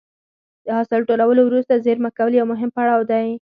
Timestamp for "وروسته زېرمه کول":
1.45-2.31